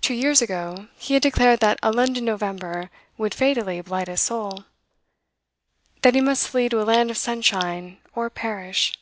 Two 0.00 0.14
years 0.14 0.40
ago 0.40 0.86
he 0.96 1.14
had 1.14 1.22
declared 1.24 1.58
that 1.58 1.80
a 1.82 1.90
London 1.90 2.24
November 2.24 2.90
would 3.16 3.34
fatally 3.34 3.80
blight 3.80 4.06
his 4.06 4.20
soul; 4.20 4.64
that 6.02 6.14
he 6.14 6.20
must 6.20 6.46
flee 6.46 6.68
to 6.68 6.80
a 6.80 6.84
land 6.86 7.10
of 7.10 7.16
sunshine, 7.18 7.98
or 8.14 8.30
perish. 8.30 8.92